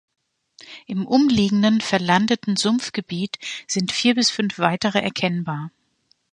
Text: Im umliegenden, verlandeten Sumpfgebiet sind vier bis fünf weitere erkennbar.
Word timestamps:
Im 0.87 1.05
umliegenden, 1.05 1.79
verlandeten 1.79 2.55
Sumpfgebiet 2.55 3.37
sind 3.67 3.91
vier 3.91 4.15
bis 4.15 4.31
fünf 4.31 4.57
weitere 4.57 4.97
erkennbar. 4.97 5.69